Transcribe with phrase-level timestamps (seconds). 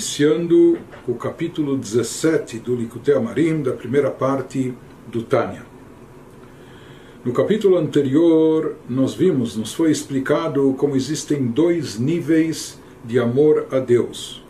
[0.00, 4.72] iniciando o capítulo 17 do Likutei Amarim, da primeira parte
[5.06, 5.62] do Tânia.
[7.22, 13.78] No capítulo anterior, nós vimos, nos foi explicado como existem dois níveis de amor a
[13.78, 14.42] Deus.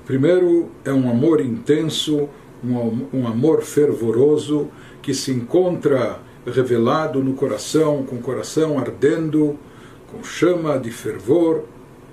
[0.00, 2.28] O primeiro é um amor intenso,
[2.64, 4.66] um, amor fervoroso,
[5.00, 9.56] que se encontra revelado no coração, com o coração ardendo,
[10.10, 11.66] com chama de fervor,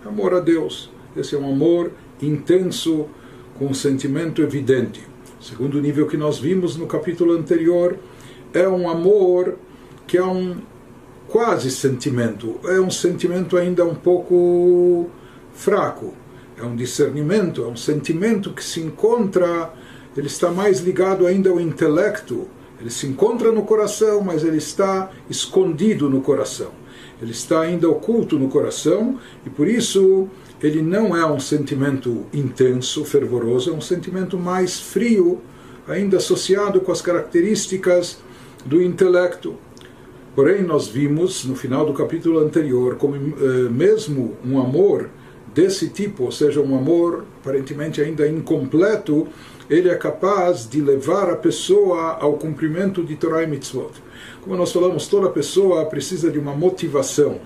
[0.05, 0.91] amor a Deus.
[1.17, 3.07] Esse é um amor intenso,
[3.57, 5.01] com um sentimento evidente.
[5.39, 7.97] O segundo nível que nós vimos no capítulo anterior
[8.53, 9.57] é um amor
[10.07, 10.57] que é um
[11.27, 15.09] quase sentimento, é um sentimento ainda um pouco
[15.53, 16.13] fraco,
[16.57, 19.71] é um discernimento, é um sentimento que se encontra,
[20.17, 22.47] ele está mais ligado ainda ao intelecto,
[22.79, 26.71] ele se encontra no coração, mas ele está escondido no coração.
[27.21, 30.29] Ele está ainda oculto no coração e por isso
[30.61, 35.39] ele não é um sentimento intenso, fervoroso, é um sentimento mais frio,
[35.87, 38.19] ainda associado com as características
[38.65, 39.55] do intelecto.
[40.35, 45.09] Porém, nós vimos no final do capítulo anterior como eh, mesmo um amor
[45.53, 49.27] desse tipo, ou seja, um amor aparentemente ainda incompleto,
[49.69, 53.91] ele é capaz de levar a pessoa ao cumprimento de Torah e Mitzvot.
[54.41, 57.39] Como nós falamos, toda pessoa precisa de uma motivação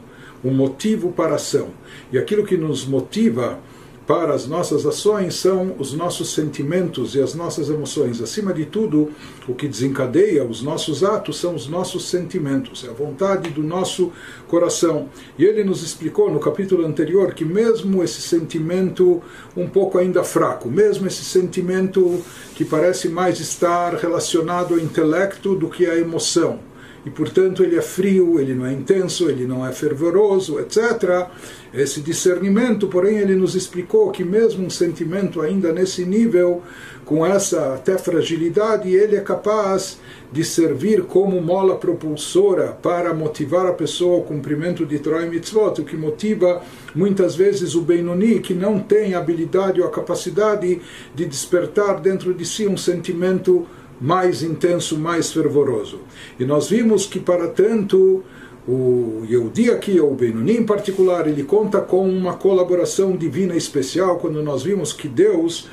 [0.43, 1.69] um motivo para a ação.
[2.11, 3.59] E aquilo que nos motiva
[4.05, 8.21] para as nossas ações são os nossos sentimentos e as nossas emoções.
[8.21, 9.11] Acima de tudo,
[9.47, 14.11] o que desencadeia os nossos atos são os nossos sentimentos, é a vontade do nosso
[14.47, 15.07] coração.
[15.37, 19.21] E ele nos explicou no capítulo anterior que, mesmo esse sentimento
[19.55, 22.21] um pouco ainda fraco, mesmo esse sentimento
[22.55, 26.59] que parece mais estar relacionado ao intelecto do que à emoção,
[27.05, 31.27] e portanto ele é frio, ele não é intenso, ele não é fervoroso, etc.
[31.73, 36.61] Esse discernimento, porém, ele nos explicou que mesmo um sentimento ainda nesse nível,
[37.03, 39.99] com essa até fragilidade, ele é capaz
[40.31, 45.83] de servir como mola propulsora para motivar a pessoa ao cumprimento de Torah Mitzvot, o
[45.83, 46.61] que motiva
[46.95, 50.79] muitas vezes o Benoni, que não tem a habilidade ou a capacidade
[51.13, 53.67] de despertar dentro de si um sentimento
[54.03, 56.01] mais intenso, mais fervoroso.
[56.37, 58.21] E nós vimos que, para tanto,
[58.67, 64.17] o Yehudi aqui, ou o Benoni em particular, ele conta com uma colaboração divina especial,
[64.17, 65.69] quando nós vimos que Deus,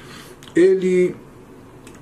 [0.54, 1.16] ele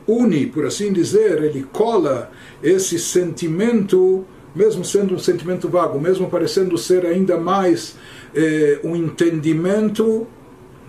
[0.07, 2.31] une, por assim dizer, ele cola
[2.63, 4.23] esse sentimento,
[4.55, 7.97] mesmo sendo um sentimento vago, mesmo parecendo ser ainda mais
[8.35, 10.27] eh, um entendimento,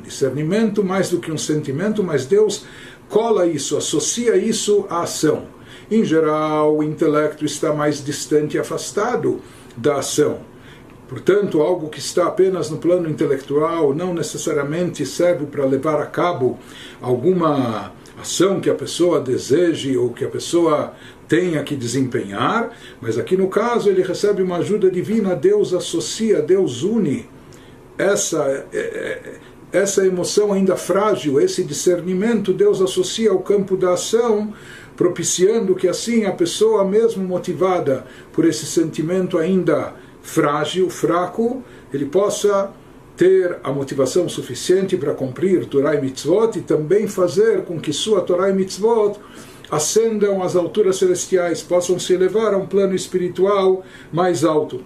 [0.03, 2.65] discernimento, mais do que um sentimento, mas Deus
[3.09, 5.47] cola isso, associa isso à ação.
[5.89, 9.41] Em geral, o intelecto está mais distante e afastado
[9.75, 10.39] da ação.
[11.07, 16.59] Portanto, algo que está apenas no plano intelectual não necessariamente serve para levar a cabo
[17.01, 20.93] alguma ação que a pessoa deseje ou que a pessoa
[21.27, 26.83] tenha que desempenhar, mas aqui no caso ele recebe uma ajuda divina, Deus associa, Deus
[26.83, 27.27] une
[27.97, 29.33] essa, é, é,
[29.71, 34.53] essa emoção ainda frágil, esse discernimento, Deus associa ao campo da ação,
[34.95, 41.63] propiciando que assim a pessoa, mesmo motivada por esse sentimento ainda frágil, fraco,
[41.93, 42.71] ele possa
[43.15, 48.21] ter a motivação suficiente para cumprir Torah e Mitzvot e também fazer com que sua
[48.21, 49.19] Torah e Mitzvot
[49.69, 54.81] ascendam às alturas celestiais, possam se elevar a um plano espiritual mais alto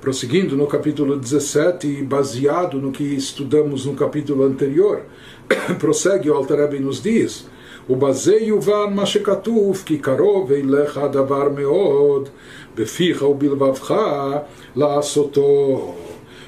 [0.00, 5.02] Prosseguindo no capítulo 17, baseado no que estudamos no capítulo anterior,
[5.78, 7.46] prossegue o Alter e nos diz:
[7.90, 12.28] ובזה יובן מה שכתוב, כי קרוב אליך דבר מאוד,
[12.74, 13.94] בפיך ובלבבך
[14.76, 15.94] לעשותו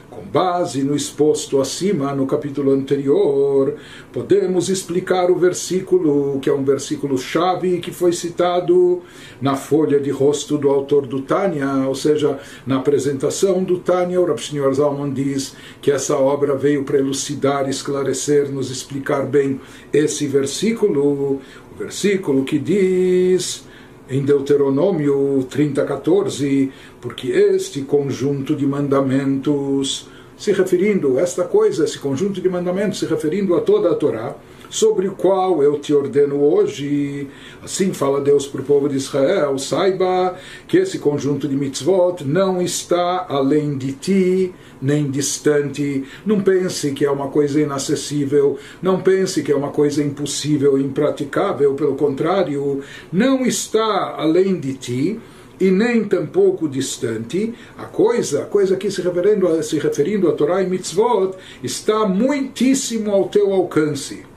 [0.09, 3.75] com base no exposto acima no capítulo anterior,
[4.12, 9.02] podemos explicar o versículo, que é um versículo chave que foi citado
[9.42, 14.25] na folha de rosto do autor do Tânia, ou seja, na apresentação do Tânia, o
[14.25, 19.62] Rav Shneur Zalman diz que essa obra veio para elucidar, esclarecer, nos explicar bem
[19.94, 21.42] esse versículo, o
[21.78, 23.69] versículo que diz
[24.09, 30.07] em Deuteronômio 30:14, porque este conjunto de mandamentos,
[30.38, 34.35] se referindo a esta coisa, esse conjunto de mandamentos, se referindo a toda a Torá,
[34.69, 37.27] sobre o qual eu te ordeno hoje.
[37.63, 40.36] Assim fala Deus para o povo de Israel: saiba
[40.68, 46.06] que esse conjunto de mitzvot não está além de ti, nem distante.
[46.25, 51.74] Não pense que é uma coisa inacessível, não pense que é uma coisa impossível, impraticável.
[51.74, 52.81] Pelo contrário,
[53.12, 55.19] não está além de ti
[55.60, 60.62] e nem tampouco distante, a coisa, a coisa aqui se referindo se referindo a Torá
[60.62, 64.29] e Mitzvot, está muitíssimo ao teu alcance.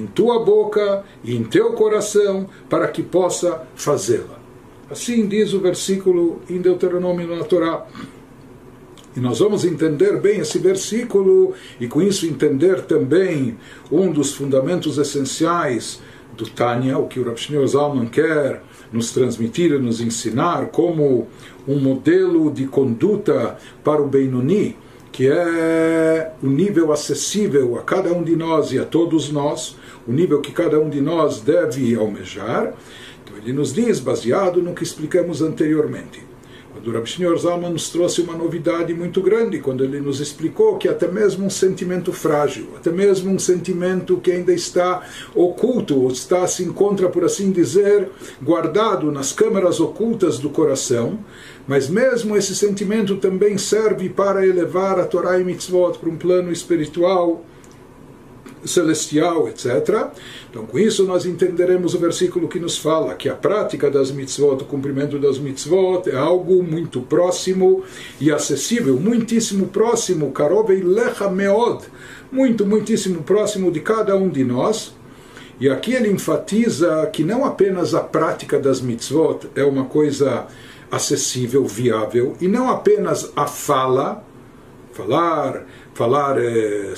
[0.00, 4.40] Em tua boca e em teu coração, para que possa fazê-la.
[4.90, 7.86] Assim diz o versículo em Deuteronômio na Torá.
[9.16, 13.56] E nós vamos entender bem esse versículo e com isso entender também
[13.90, 16.00] um dos fundamentos essenciais
[16.36, 18.62] do Tânia, o que o Rav Shneur Zalman quer
[18.92, 21.28] nos transmitir e nos ensinar como
[21.66, 24.76] um modelo de conduta para o Benoni,
[25.12, 29.76] que é o nível acessível a cada um de nós e a todos nós,
[30.06, 32.74] o nível que cada um de nós deve almejar.
[33.22, 36.30] Então ele nos diz, baseado no que explicamos anteriormente,
[36.72, 40.88] quando Rabi Shneur Zalman nos trouxe uma novidade muito grande, quando ele nos explicou que
[40.88, 45.02] até mesmo um sentimento frágil, até mesmo um sentimento que ainda está
[45.34, 48.08] oculto, está, se encontra, por assim dizer,
[48.40, 51.18] guardado nas câmaras ocultas do coração,
[51.66, 56.52] mas mesmo esse sentimento também serve para elevar a Torá e Mitzvot para um plano
[56.52, 57.44] espiritual
[58.64, 60.08] celestial, etc.
[60.50, 64.62] Então, com isso, nós entenderemos o versículo que nos fala que a prática das mitzvot,
[64.62, 67.82] o cumprimento das mitzvot, é algo muito próximo
[68.20, 71.84] e acessível, muitíssimo próximo, karovei lecha meod,
[72.30, 74.94] muito, muitíssimo próximo de cada um de nós.
[75.60, 80.46] E aqui ele enfatiza que não apenas a prática das mitzvot é uma coisa
[80.90, 84.24] acessível, viável, e não apenas a fala,
[84.92, 86.92] falar, falar é,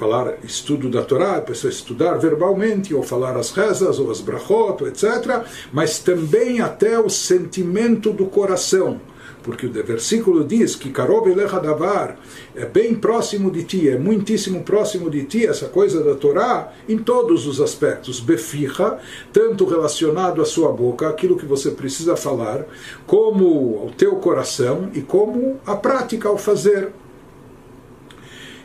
[0.00, 4.82] falar estudo da Torá, a pessoa estudar verbalmente, ou falar as rezas, ou as brachot,
[4.84, 8.98] etc., mas também até o sentimento do coração.
[9.42, 11.26] Porque o versículo diz que Karov
[11.62, 12.18] Davar
[12.54, 16.98] é bem próximo de ti, é muitíssimo próximo de ti, essa coisa da Torá, em
[16.98, 18.20] todos os aspectos.
[18.20, 18.98] Beficha,
[19.32, 22.66] tanto relacionado à sua boca, aquilo que você precisa falar,
[23.06, 26.90] como ao teu coração e como a prática ao fazer.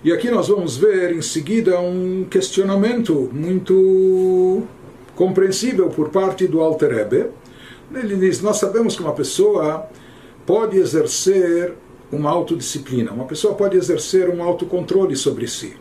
[0.06, 4.62] E aqui nós vamos ver em seguida um questionamento muito
[5.16, 7.25] compreensível por parte do Alter Rebbe.
[7.92, 9.90] Ele diz: Nós sabemos que uma pessoa
[10.46, 11.74] pode exercer
[12.12, 15.75] uma autodisciplina, uma pessoa pode exercer um autocontrole sobre si.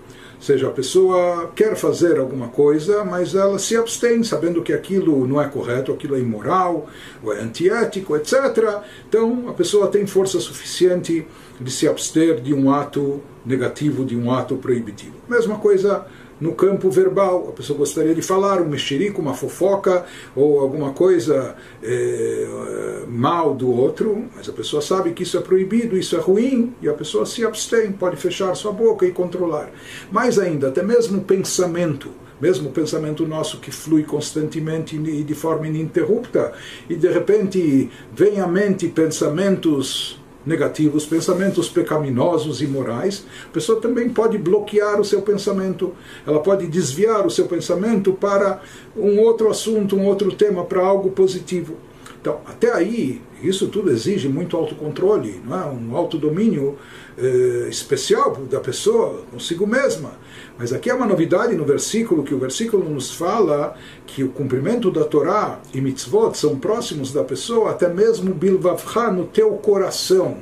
[0.45, 5.41] Seja, a pessoa quer fazer alguma coisa, mas ela se abstém, sabendo que aquilo não
[5.41, 6.87] é correto, aquilo é imoral,
[7.23, 8.83] ou é antiético, etc.
[9.09, 11.27] Então, a pessoa tem força suficiente
[11.59, 15.15] de se abster de um ato negativo, de um ato proibitivo.
[15.27, 16.05] Mesma coisa
[16.41, 17.49] no campo verbal.
[17.49, 20.05] A pessoa gostaria de falar um mexerico, uma fofoca
[20.35, 25.97] ou alguma coisa é, mal do outro, mas a pessoa sabe que isso é proibido,
[25.97, 29.71] isso é ruim, e a pessoa se abstém, pode fechar sua boca e controlar.
[30.11, 32.11] Mais ainda, até mesmo o pensamento
[32.41, 36.53] mesmo o pensamento nosso que flui constantemente e de forma ininterrupta,
[36.91, 44.09] e de repente vem à mente pensamentos negativos, pensamentos pecaminosos e morais, a pessoa também
[44.09, 45.95] pode bloquear o seu pensamento,
[46.27, 48.61] ela pode desviar o seu pensamento para
[48.97, 51.77] um outro assunto, um outro tema, para algo positivo.
[52.21, 55.67] Então, até aí, isso tudo exige muito autocontrole, não é?
[55.67, 56.79] um autodomínio
[57.19, 60.13] eh, especial da pessoa consigo mesma.
[60.57, 64.89] Mas aqui é uma novidade no versículo, que o versículo nos fala que o cumprimento
[64.91, 70.39] da Torá e mitzvot são próximos da pessoa, até mesmo bilvavcha no teu coração.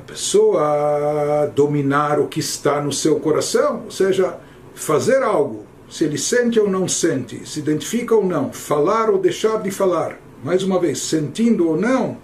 [0.00, 4.38] A pessoa dominar o que está no seu coração, ou seja,
[4.74, 9.60] fazer algo, se ele sente ou não sente, se identifica ou não, falar ou deixar
[9.62, 12.16] de falar, mais uma vez, sentindo ou não,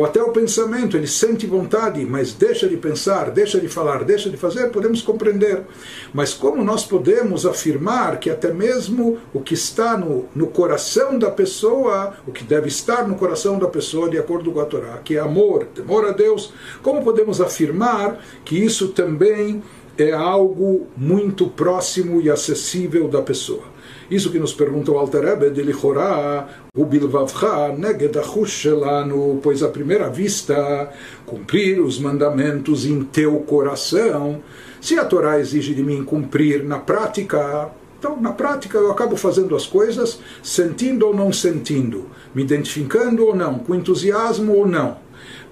[0.00, 4.30] ou até o pensamento, ele sente vontade, mas deixa de pensar, deixa de falar, deixa
[4.30, 5.64] de fazer, podemos compreender.
[6.10, 11.30] Mas como nós podemos afirmar que até mesmo o que está no, no coração da
[11.30, 15.18] pessoa, o que deve estar no coração da pessoa, de acordo com a Torá, que
[15.18, 16.50] é amor, temor a Deus,
[16.82, 19.62] como podemos afirmar que isso também
[19.98, 23.64] é algo muito próximo e acessível da pessoa?
[24.10, 29.68] Isso que nos pergunta o Alter Rebbe de Lichorá, o Bilvavcha, Neged Shelanu, pois à
[29.68, 30.90] primeira vista,
[31.24, 34.42] cumprir os mandamentos em teu coração.
[34.80, 39.54] Se a Torá exige de mim cumprir na prática, então, na prática, eu acabo fazendo
[39.54, 44.96] as coisas sentindo ou não sentindo, me identificando ou não, com entusiasmo ou não.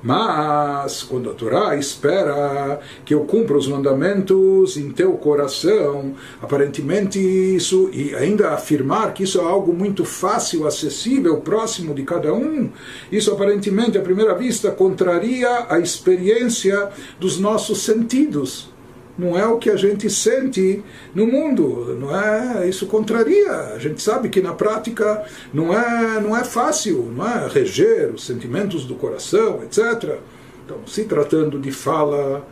[0.03, 7.91] Mas, quando a Torá espera que eu cumpra os mandamentos em teu coração, aparentemente isso,
[7.93, 12.71] e ainda afirmar que isso é algo muito fácil, acessível, próximo de cada um,
[13.11, 18.78] isso aparentemente, à primeira vista, contraria a experiência dos nossos sentidos
[19.19, 20.83] não é o que a gente sente
[21.13, 22.69] no mundo, não é?
[22.69, 23.51] Isso contraria.
[23.75, 28.25] A gente sabe que na prática não é não é fácil, não é reger os
[28.25, 30.19] sentimentos do coração, etc.
[30.65, 32.47] Então, se tratando de fala,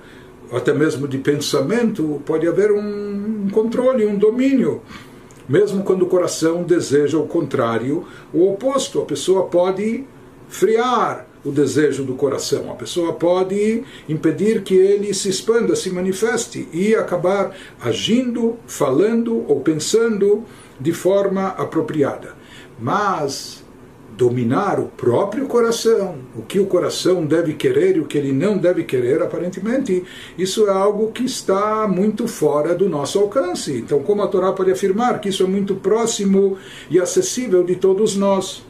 [0.50, 4.82] até mesmo de pensamento, pode haver um controle, um domínio.
[5.49, 10.04] Mesmo quando o coração deseja o contrário, o oposto, a pessoa pode
[10.49, 12.70] friar o desejo do coração.
[12.70, 19.60] A pessoa pode impedir que ele se expanda, se manifeste e acabar agindo, falando ou
[19.60, 20.44] pensando
[20.80, 22.34] de forma apropriada.
[22.78, 23.64] Mas
[24.16, 28.56] dominar o próprio coração, o que o coração deve querer e o que ele não
[28.56, 30.02] deve querer, aparentemente,
[30.38, 33.76] isso é algo que está muito fora do nosso alcance.
[33.76, 36.56] Então, como a Torá pode afirmar que isso é muito próximo
[36.90, 38.64] e acessível de todos nós?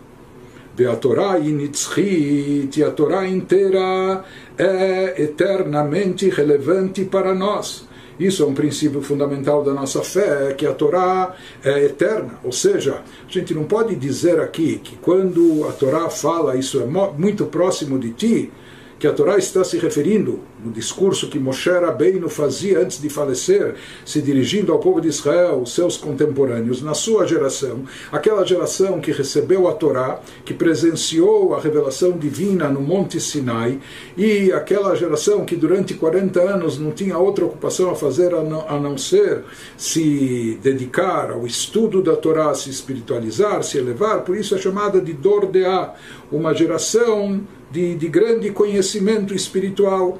[0.84, 4.24] A Torá e a Torá inteira
[4.58, 7.86] é eternamente relevante para nós.
[8.18, 12.38] Isso é um princípio fundamental da nossa fé, que a Torá é eterna.
[12.42, 16.86] Ou seja, a gente não pode dizer aqui que quando a Torá fala isso é
[16.86, 18.52] muito próximo de ti,
[18.98, 23.74] que a Torá está se referindo no discurso que Moshe Rabbeinu fazia antes de falecer,
[24.04, 29.68] se dirigindo ao povo de Israel, seus contemporâneos, na sua geração, aquela geração que recebeu
[29.68, 33.78] a Torá, que presenciou a revelação divina no Monte Sinai,
[34.16, 38.68] e aquela geração que durante 40 anos não tinha outra ocupação a fazer a não,
[38.68, 39.42] a não ser
[39.76, 45.12] se dedicar ao estudo da Torá, se espiritualizar, se elevar, por isso é chamada de
[45.12, 45.94] Dordeá,
[46.32, 50.18] uma geração de, de grande conhecimento espiritual.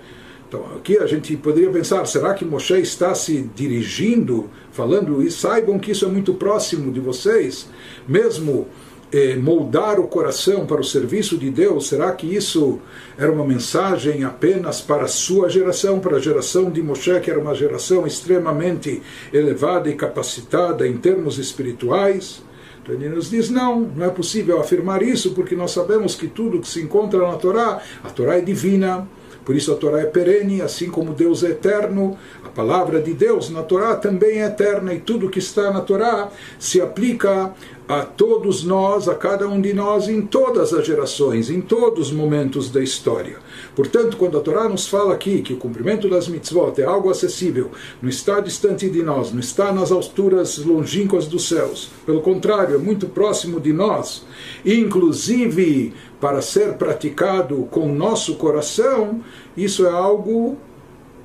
[0.48, 5.40] Então, aqui a gente poderia pensar: será que Moshe está se dirigindo, falando isso?
[5.40, 7.68] Saibam que isso é muito próximo de vocês,
[8.06, 8.68] mesmo
[9.12, 11.88] eh, moldar o coração para o serviço de Deus.
[11.88, 12.80] Será que isso
[13.18, 17.40] era uma mensagem apenas para a sua geração, para a geração de Moshe, que era
[17.40, 22.45] uma geração extremamente elevada e capacitada em termos espirituais?
[22.88, 26.68] Ele nos diz: não, não é possível afirmar isso, porque nós sabemos que tudo que
[26.68, 29.06] se encontra na Torá, a Torá é divina,
[29.46, 33.48] por isso a Torá é perene, assim como Deus é eterno, a palavra de Deus
[33.48, 37.54] na Torá também é eterna, e tudo que está na Torá se aplica
[37.88, 42.12] a todos nós, a cada um de nós, em todas as gerações, em todos os
[42.12, 43.38] momentos da história.
[43.76, 47.70] Portanto, quando a Torá nos fala aqui que o cumprimento das mitzvot é algo acessível,
[48.02, 52.78] não está distante de nós, não está nas alturas longínquas dos céus, pelo contrário, é
[52.78, 54.24] muito próximo de nós,
[54.64, 59.20] inclusive para ser praticado com nosso coração,
[59.56, 60.56] isso é algo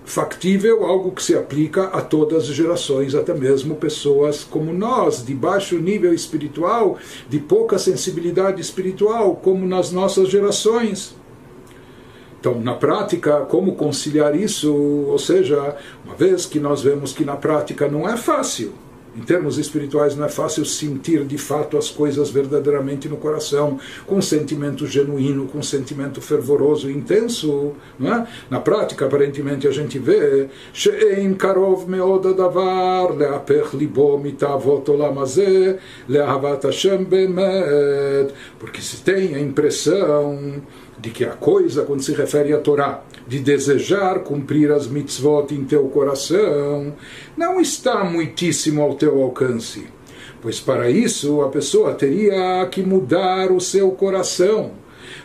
[0.04, 5.34] factível, algo que se aplica a todas as gerações, até mesmo pessoas como nós, de
[5.34, 6.98] baixo nível espiritual,
[7.30, 11.16] de pouca sensibilidade espiritual, como nas nossas gerações.
[12.40, 14.74] Então, na prática, como conciliar isso?
[14.74, 18.74] Ou seja, uma vez que nós vemos que na prática não é fácil,
[19.16, 24.16] em termos espirituais, não é fácil sentir de fato as coisas verdadeiramente no coração, com
[24.16, 27.73] um sentimento genuíno, com um sentimento fervoroso e intenso.
[27.99, 28.26] Não é?
[28.50, 35.76] Na prática, aparentemente, a gente vê שאין קרוב מאוד הדבר להפך ליבו מתאוות עולם הזה
[36.09, 40.38] לאהבת השם באמת, porque se tem a impressão
[41.00, 45.63] de que a coisa, quando se refere à Torá, de desejar cumprir as mitzvot em
[45.63, 46.93] teu coração,
[47.36, 49.88] não está muitíssimo ao teu alcance.
[50.41, 54.71] Pois para isso a pessoa teria que mudar o seu coração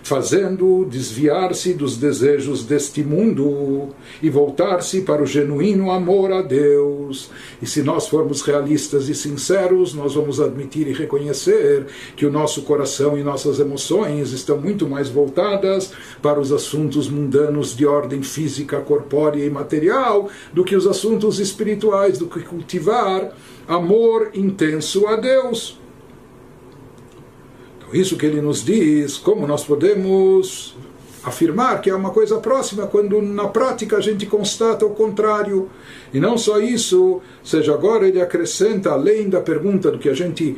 [0.03, 3.89] fazendo desviar-se dos desejos deste mundo
[4.23, 7.31] e voltar-se para o genuíno amor a Deus.
[7.61, 12.63] E se nós formos realistas e sinceros, nós vamos admitir e reconhecer que o nosso
[12.63, 18.81] coração e nossas emoções estão muito mais voltadas para os assuntos mundanos de ordem física,
[18.81, 23.35] corpórea e material do que os assuntos espirituais, do que cultivar
[23.67, 25.86] amor intenso a Deus.
[27.87, 30.75] Então, isso que ele nos diz, como nós podemos
[31.23, 35.69] afirmar que é uma coisa próxima quando na prática a gente constata o contrário.
[36.15, 40.57] E não só isso, seja agora ele acrescenta, além da pergunta do que a gente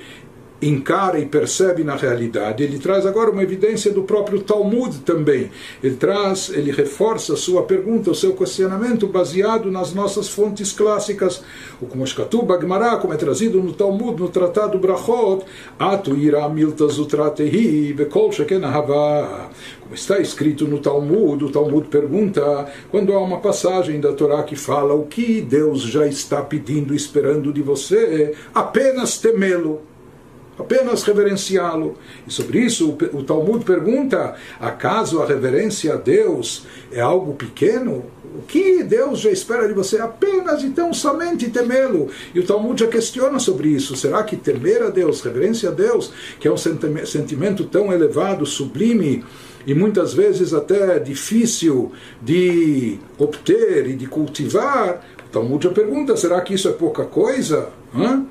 [0.61, 2.63] encara e percebe na realidade.
[2.63, 5.51] Ele traz agora uma evidência do próprio Talmud também.
[5.83, 11.43] Ele traz, ele reforça a sua pergunta, o seu questionamento baseado nas nossas fontes clássicas.
[11.81, 15.45] O Kumoshkatu Bagmará, como é trazido no Talmud, no Tratado Brachot,
[15.79, 23.13] Atu ira milta zutratehi bekol sheken Como está escrito no Talmud, o Talmud pergunta, quando
[23.13, 27.63] há uma passagem da Torá que fala o que Deus já está pedindo, esperando de
[27.63, 29.81] você, apenas temê-lo
[30.59, 31.97] apenas reverenciá-lo.
[32.27, 38.05] E sobre isso o, Talmud pergunta: acaso a reverência a Deus é algo pequeno?
[38.37, 39.99] O que Deus já espera de você?
[39.99, 42.09] Apenas então somente temê-lo.
[42.35, 43.97] E o Talmud já questiona sobre isso.
[43.97, 49.25] Será que temer a Deus, reverência a Deus, que é um sentimento tão elevado, sublime,
[49.67, 56.41] e muitas vezes até difícil de obter e de cultivar, o Talmud já pergunta: será
[56.41, 57.69] que isso é pouca coisa?
[57.95, 58.25] Hã?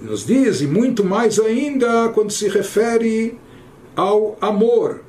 [0.00, 3.38] Nos diz, e muito mais ainda quando se refere
[3.94, 5.02] ao amor.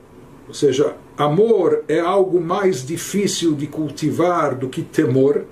[0.50, 5.46] Ou seja, amor é algo mais difícil de cultivar do que temor.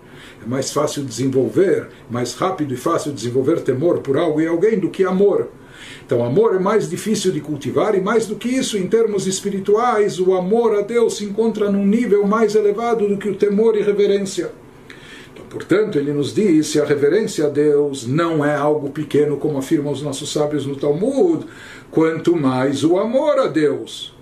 [0.43, 4.89] É mais fácil desenvolver, mais rápido e fácil desenvolver temor por algo e alguém do
[4.89, 5.48] que amor.
[6.05, 10.19] Então, amor é mais difícil de cultivar e mais do que isso, em termos espirituais,
[10.19, 13.81] o amor a Deus se encontra num nível mais elevado do que o temor e
[13.81, 14.51] reverência.
[15.50, 19.91] Portanto, ele nos diz: se a reverência a Deus não é algo pequeno, como afirmam
[19.91, 21.46] os nossos sábios no Talmud,
[21.89, 24.13] quanto mais o amor a Deus.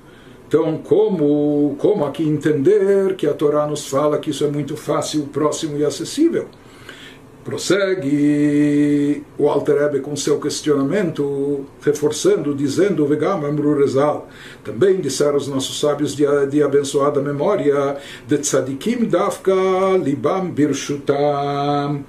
[0.48, 5.24] Então, como, como aqui entender que a Torá nos fala que isso é muito fácil,
[5.24, 6.48] próximo e acessível?
[7.48, 13.40] Prossegue o Alter com seu questionamento, reforçando, dizendo, Vegam
[13.80, 14.28] Rezal.
[14.66, 17.96] Também disseram os nossos sábios de, de abençoada memória,
[18.28, 19.54] de tzadikim dafka
[20.04, 22.04] libam birshutam.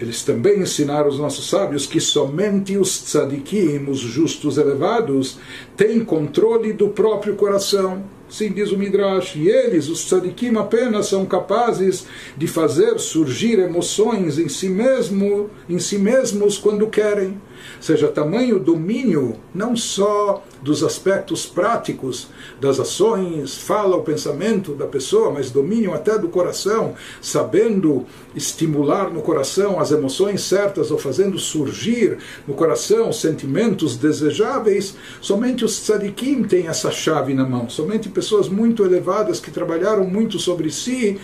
[0.00, 5.40] Eles também ensinaram os nossos sábios que somente os tzadikim, os justos elevados,
[5.76, 8.04] têm controle do próprio coração.
[8.34, 12.04] Sim, diz o Midrash, e eles, os tzadikim, apenas são capazes
[12.36, 17.40] de fazer surgir emoções em si mesmo, em si mesmos quando querem
[17.80, 22.28] seja, tamanho domínio não só dos aspectos práticos
[22.60, 29.20] das ações, fala o pensamento da pessoa, mas domínio até do coração, sabendo estimular no
[29.20, 32.18] coração as emoções certas ou fazendo surgir
[32.48, 38.84] no coração sentimentos desejáveis, somente os tzadikim têm essa chave na mão, somente pessoas muito
[38.84, 41.20] elevadas que trabalharam muito sobre si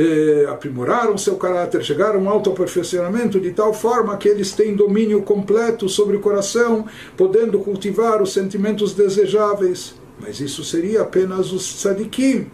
[0.00, 5.88] eh, aprimoraram seu caráter, chegaram ao autoaperfeiçoamento de tal forma que eles têm domínio completo
[5.88, 6.86] sobre o coração,
[7.16, 9.96] podendo cultivar os sentimentos desejáveis.
[10.20, 12.46] Mas isso seria apenas os tzadikim.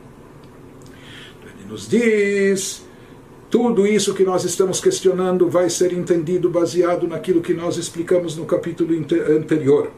[1.42, 2.82] Ele nos diz
[3.50, 8.46] tudo isso que nós estamos questionando vai ser entendido baseado naquilo que nós explicamos no
[8.46, 8.96] capítulo
[9.36, 9.90] anterior.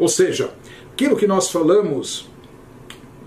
[0.00, 0.50] Ou seja,
[0.92, 2.28] aquilo que nós falamos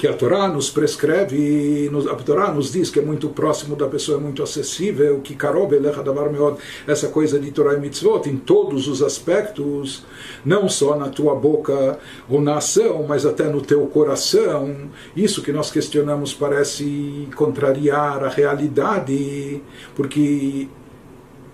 [0.02, 3.86] que a Torá nos prescreve, nos, a Torá nos diz que é muito próximo da
[3.88, 8.36] pessoa, é muito acessível, que Karob Davar Meod, essa coisa de Torá e Mitzvot, em
[8.36, 10.04] todos os aspectos,
[10.44, 14.90] não só na tua boca ou na ação, mas até no teu coração.
[15.16, 19.62] Isso que nós questionamos parece contrariar a realidade,
[19.96, 20.68] porque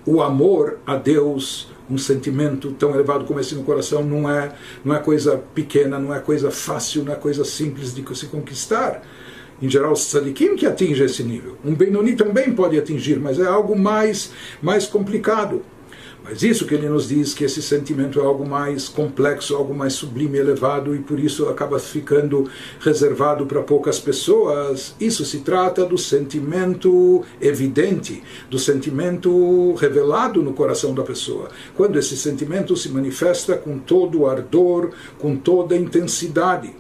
[0.08, 4.96] o amor a Deus um sentimento tão elevado como esse no coração não é, não
[4.96, 9.04] é coisa pequena, não é coisa fácil, não é coisa simples de se conquistar.
[9.62, 11.58] Em geral, os tzadikim que atinge esse nível.
[11.66, 15.64] Um Benoni também pode atingir, mas é algo mais, mais complicado.
[16.30, 19.94] Mas isso que ele nos diz que esse sentimento é algo mais complexo, algo mais
[19.94, 22.50] sublime, elevado e por isso acaba ficando
[22.82, 24.94] reservado para poucas pessoas.
[25.00, 31.48] Isso se trata do sentimento evidente, do sentimento revelado no coração da pessoa.
[31.74, 36.76] Quando esse sentimento se manifesta com todo o ardor, com toda a intensidade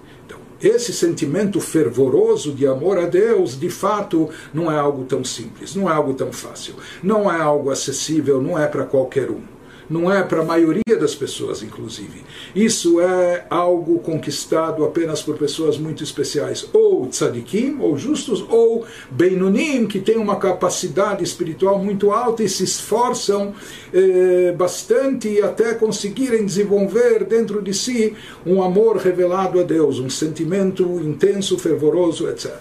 [0.62, 5.89] esse sentimento fervoroso de amor a Deus, de fato, não é algo tão simples, não
[5.89, 9.57] é algo tão fácil, não é algo acessível, não é para qualquer um
[9.89, 12.23] não é para a maioria das pessoas, inclusive.
[12.56, 19.88] Isso é algo conquistado apenas por pessoas muito especiais, ou tzadikim, ou justos, ou beinonim,
[19.88, 23.54] que têm uma capacidade espiritual muito alta e se esforçam
[23.93, 28.13] eh, bastante até conseguirem desenvolver dentro de si
[28.45, 32.54] um amor revelado a Deus, um sentimento intenso, fervoroso, etc.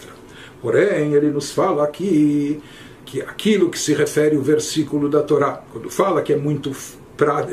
[0.60, 2.60] Porém, ele nos fala aqui
[3.04, 6.74] que aquilo que se refere o versículo da Torá, quando fala que é muito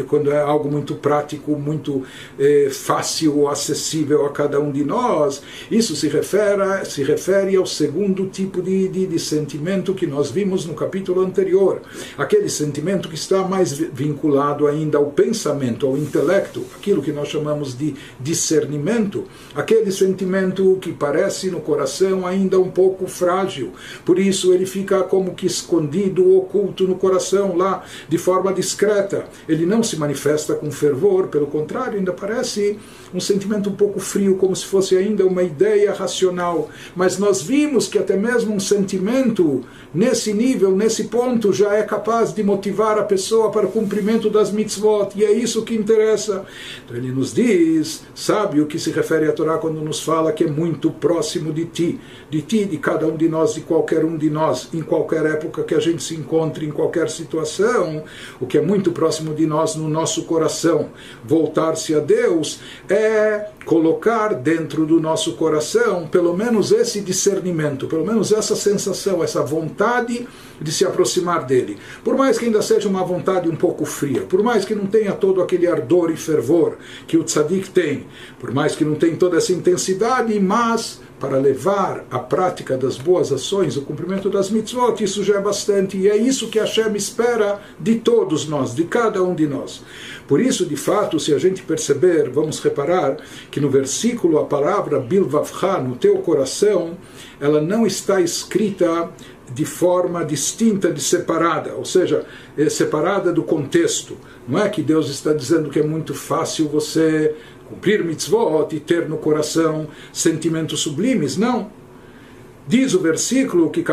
[0.08, 2.04] quando é algo muito prático, muito
[2.40, 8.28] eh, fácil, acessível a cada um de nós, isso se refere, se refere ao segundo
[8.28, 11.82] tipo de, de, de sentimento que nós vimos no capítulo anterior.
[12.18, 17.78] Aquele sentimento que está mais vinculado ainda ao pensamento, ao intelecto, aquilo que nós chamamos
[17.78, 23.72] de discernimento, aquele sentimento que parece no coração ainda um pouco frágil.
[24.06, 29.66] Por isso ele fica como que escondido, oculto no coração, lá, de forma discreta ele
[29.66, 32.78] não se manifesta com fervor, pelo contrário, ainda parece
[33.14, 36.70] um sentimento um pouco frio, como se fosse ainda uma ideia racional.
[36.96, 39.62] Mas nós vimos que até mesmo um sentimento
[39.94, 44.52] nesse nível, nesse ponto, já é capaz de motivar a pessoa para o cumprimento das
[44.52, 46.46] mitzvot, e é isso que interessa.
[46.84, 50.44] Então ele nos diz, sabe o que se refere a Torá quando nos fala que
[50.44, 54.18] é muito próximo de ti, de ti, de cada um de nós, de qualquer um
[54.18, 58.04] de nós, em qualquer época que a gente se encontre, em qualquer situação,
[58.40, 60.90] o que é muito próximo de de nós no nosso coração.
[61.24, 68.32] Voltar-se a Deus é colocar dentro do nosso coração pelo menos esse discernimento, pelo menos
[68.32, 70.28] essa sensação, essa vontade
[70.62, 71.78] de se aproximar dele.
[72.04, 75.12] Por mais que ainda seja uma vontade um pouco fria, por mais que não tenha
[75.12, 78.06] todo aquele ardor e fervor que o tzadik tem,
[78.40, 83.32] por mais que não tenha toda essa intensidade, mas para levar a prática das boas
[83.32, 87.62] ações, o cumprimento das mitzvot, isso já é bastante, e é isso que Hashem espera
[87.80, 89.82] de todos nós, de cada um de nós.
[90.28, 93.16] Por isso, de fato, se a gente perceber, vamos reparar
[93.50, 96.98] que no versículo a palavra Bilvavcha, no teu coração,
[97.40, 99.10] ela não está escrita
[99.52, 102.26] de forma distinta, de separada, ou seja,
[102.58, 104.18] é separada do contexto.
[104.48, 107.36] Não é que Deus está dizendo que é muito fácil você
[107.68, 111.38] cumprir mitzvot e ter no coração sentimentos sublimes.
[111.38, 111.72] Não.
[112.68, 113.84] Diz o versículo que.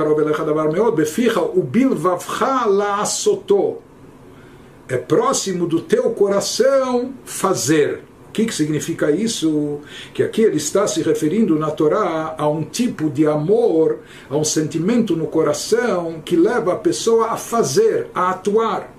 [4.88, 8.09] É próximo do teu coração fazer.
[8.30, 9.80] O que, que significa isso?
[10.14, 13.98] Que aqui ele está se referindo na Torá a um tipo de amor,
[14.30, 18.94] a um sentimento no coração que leva a pessoa a fazer, a atuar.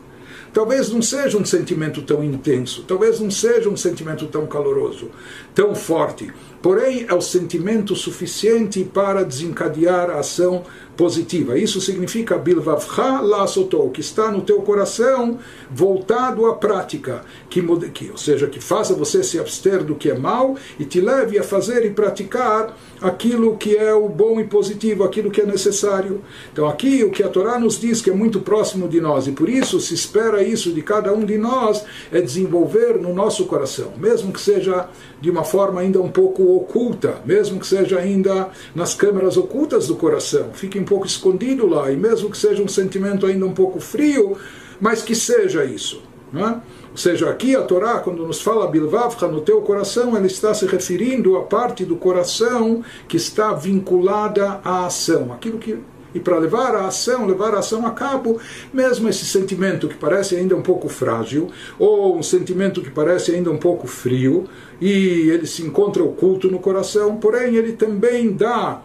[0.54, 5.10] Talvez não seja um sentimento tão intenso, talvez não seja um sentimento tão caloroso,
[5.56, 6.30] tão forte,
[6.62, 10.64] porém é o sentimento suficiente para desencadear a ação
[11.02, 11.58] positiva.
[11.58, 15.40] Isso significa bilvavcha lasotou, que está no teu coração
[15.72, 17.60] voltado à prática, que,
[17.90, 21.40] que, ou seja, que faça você se abster do que é mal e te leve
[21.40, 26.22] a fazer e praticar aquilo que é o bom e positivo, aquilo que é necessário.
[26.54, 29.32] Então aqui o que a Torá nos diz que é muito próximo de nós e
[29.32, 33.94] por isso se espera isso de cada um de nós é desenvolver no nosso coração,
[33.98, 34.88] mesmo que seja
[35.20, 39.96] de uma forma ainda um pouco oculta, mesmo que seja ainda nas câmeras ocultas do
[39.96, 44.36] coração, fique pouco escondido lá e mesmo que seja um sentimento ainda um pouco frio,
[44.82, 46.02] mas que seja isso.
[46.34, 46.62] Não é?
[46.92, 50.66] Ou seja, aqui a Torá, quando nos fala Bilvavcha no teu coração, ela está se
[50.66, 55.80] referindo à parte do coração que está vinculada à ação, aquilo que
[56.14, 58.38] e para levar a ação, levar a ação a cabo,
[58.74, 61.48] mesmo esse sentimento que parece ainda um pouco frágil,
[61.80, 64.44] ou um sentimento que parece ainda um pouco frio,
[64.82, 68.82] e ele se encontra oculto no coração, porém ele também dá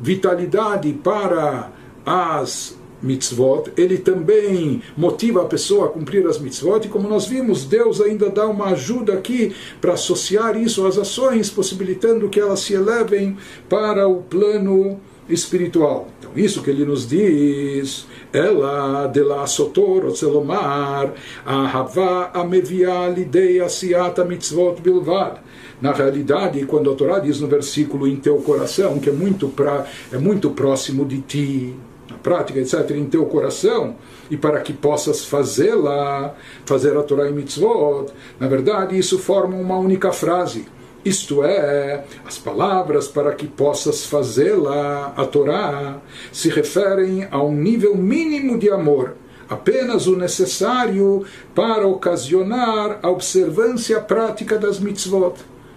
[0.00, 1.70] vitalidade para
[2.04, 7.64] as mitzvot, ele também motiva a pessoa a cumprir as mitzvot, e como nós vimos,
[7.64, 12.72] Deus ainda dá uma ajuda aqui para associar isso às ações, possibilitando que elas se
[12.72, 13.36] elevem
[13.68, 14.98] para o plano
[15.28, 16.08] espiritual.
[16.18, 21.12] Então, isso que ele nos diz, ela de la sotor otzelomar,
[21.44, 25.38] ahava amevia lidei asiata mitzvot bilvad.
[25.80, 29.86] Na realidade, quando a Torá diz no versículo em teu coração, que é muito, pra,
[30.12, 31.76] é muito próximo de ti,
[32.08, 33.96] na prática, etc., em teu coração,
[34.30, 36.34] e para que possas fazê-la,
[36.64, 38.06] fazer a Torá e mitzvot,
[38.38, 40.64] na verdade, isso forma uma única frase.
[41.04, 45.98] Isto é, as palavras para que possas fazê-la, a Torá,
[46.32, 49.14] se referem a um nível mínimo de amor,
[49.48, 55.34] apenas o necessário para ocasionar a observância prática das mitzvot.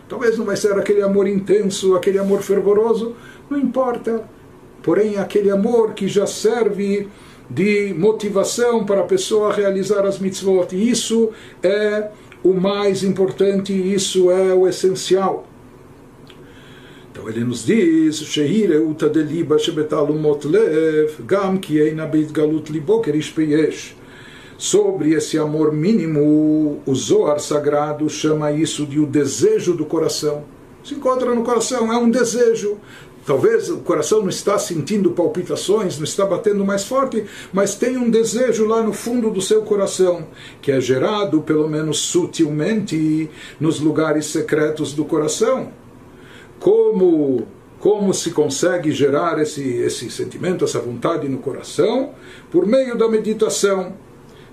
[0.07, 3.15] Talvez não vai ser aquele amor intenso, aquele amor fervoroso,
[3.49, 4.23] não importa
[4.87, 7.09] porém aquele amor que já serve
[7.49, 10.73] de motivação para a pessoa realizar as mitzvot.
[10.73, 12.09] E isso é
[12.43, 15.47] o mais importante, isso é o essencial.
[17.11, 18.21] Então ele nos diz,
[21.25, 23.95] gam ki eina beitgalut libo kerish peyesh.
[24.57, 30.43] Sobre esse amor mínimo, o Zohar sagrado chama isso de o desejo do coração.
[30.83, 32.77] Se encontra no coração, é um desejo.
[33.27, 38.09] Talvez o coração não está sentindo palpitações, não está batendo mais forte, mas tem um
[38.09, 40.25] desejo lá no fundo do seu coração,
[40.61, 45.73] que é gerado, pelo menos sutilmente, nos lugares secretos do coração.
[46.57, 47.45] Como,
[47.81, 52.13] como se consegue gerar esse, esse sentimento, essa vontade no coração?
[52.49, 54.06] Por meio da meditação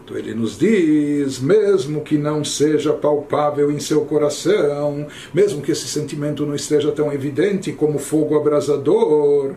[0.04, 5.88] então ele nos diz, mesmo que não seja palpável em seu coração, mesmo que esse
[5.88, 9.54] sentimento não esteja tão evidente como fogo abrasador,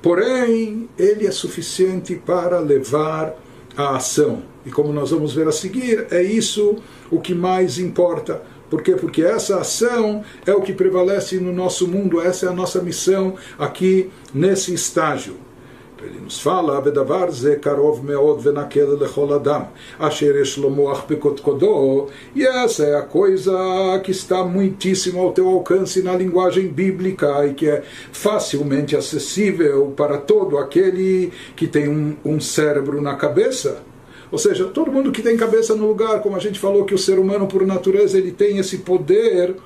[0.00, 3.34] porém ele é suficiente para levar
[3.76, 4.44] a ação.
[4.64, 6.76] E como nós vamos ver a seguir, é isso
[7.10, 8.42] o que mais importa.
[8.70, 8.92] Por quê?
[8.92, 13.34] Porque essa ação é o que prevalece no nosso mundo, essa é a nossa missão
[13.58, 15.49] aqui nesse estágio.
[16.02, 16.82] Ele nos fala,
[22.34, 23.52] e essa é a coisa
[24.02, 27.82] que está muitíssimo ao teu alcance na linguagem bíblica e que é
[28.12, 33.82] facilmente acessível para todo aquele que tem um, um cérebro na cabeça.
[34.32, 36.98] Ou seja, todo mundo que tem cabeça no lugar, como a gente falou que o
[36.98, 39.56] ser humano por natureza ele tem esse poder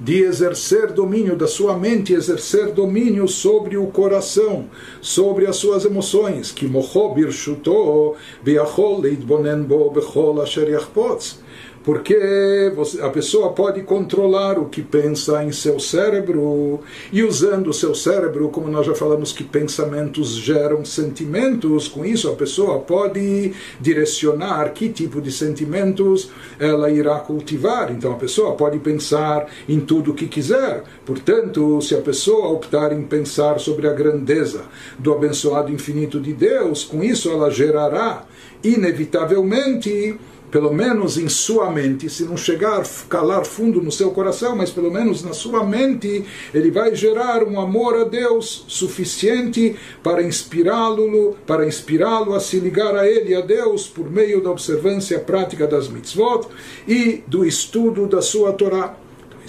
[0.00, 4.66] de exercer domínio da sua mente, exercer domínio sobre o coração,
[5.00, 6.66] sobre as suas emoções, que
[9.62, 11.38] bo bechol asher yachpotz
[11.82, 17.94] porque a pessoa pode controlar o que pensa em seu cérebro e usando o seu
[17.94, 24.72] cérebro, como nós já falamos que pensamentos geram sentimentos, com isso a pessoa pode direcionar
[24.74, 27.90] que tipo de sentimentos ela irá cultivar.
[27.90, 30.84] Então a pessoa pode pensar em tudo o que quiser.
[31.06, 34.64] Portanto, se a pessoa optar em pensar sobre a grandeza
[34.98, 38.26] do abençoado infinito de Deus, com isso ela gerará
[38.62, 40.18] inevitavelmente
[40.50, 44.90] pelo menos em sua mente, se não chegar calar fundo no seu coração, mas pelo
[44.90, 51.66] menos na sua mente, ele vai gerar um amor a Deus suficiente para inspirá-lo, para
[51.66, 56.48] inspirá-lo a se ligar a ele, a Deus, por meio da observância prática das mitzvot
[56.86, 58.96] e do estudo da sua Torá.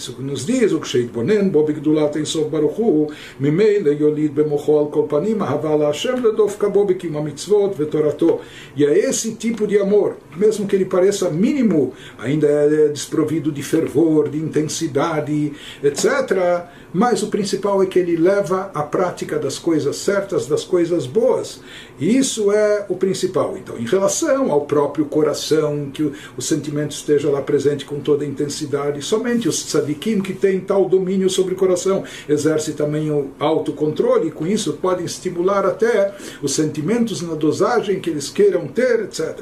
[0.01, 4.81] isso que nos diz, o que שהתבונן בו בגדולת אינסוף ברוך הוא, ממילא יוליד במוחו
[4.81, 8.41] על כל פנים אהבה להשם לדווקא בו בקיום המצוות ותורתו.
[8.77, 13.63] E é esse tipo de amor, mesmo que ele pareça mínimo, ainda é desprovido de
[13.63, 19.97] fervor, de intensidade, etc., mas o principal é que ele leva à prática das coisas
[19.97, 21.61] certas, das coisas boas.
[21.99, 23.57] E isso é o principal.
[23.59, 28.25] Então, em relação ao próprio coração, que o, o sentimento esteja lá presente com toda
[28.25, 29.59] a intensidade, somente os
[29.92, 34.74] tzadikim que têm tal domínio sobre o coração exerce também o autocontrole, e com isso
[34.74, 39.42] podem estimular até os sentimentos na dosagem que eles queiram ter, etc.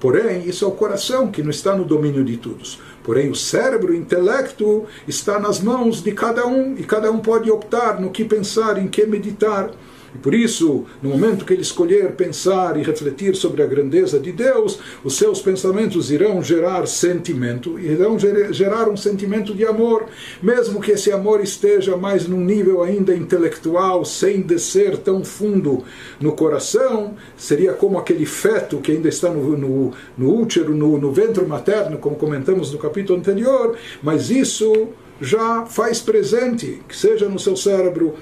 [0.00, 2.78] Porém, isso é o coração que não está no domínio de todos.
[3.02, 7.50] Porém, o cérebro, o intelecto, está nas mãos de cada um e cada um pode
[7.50, 9.70] optar no que pensar, em que meditar.
[10.16, 14.32] E por isso, no momento que ele escolher pensar e refletir sobre a grandeza de
[14.32, 20.06] Deus, os seus pensamentos irão gerar sentimento, irão gerar um sentimento de amor,
[20.42, 25.84] mesmo que esse amor esteja mais num nível ainda intelectual, sem descer tão fundo
[26.18, 31.12] no coração, seria como aquele feto que ainda está no, no, no útero, no, no
[31.12, 34.88] ventre materno, como comentamos no capítulo anterior, mas isso
[35.20, 38.14] já faz presente, que seja no seu cérebro,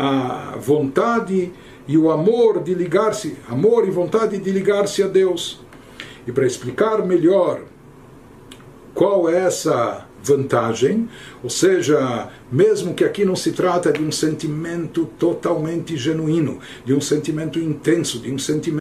[0.00, 1.52] a vontade
[1.86, 5.60] e o amor de ligar-se, amor e vontade de ligar-se a Deus.
[6.26, 7.60] E para explicar melhor
[8.94, 11.08] qual é essa vantagem,
[11.42, 17.00] ou seja, mesmo que aqui não se trata de um sentimento totalmente genuíno, de um
[17.00, 18.70] sentimento intenso, de um sentimento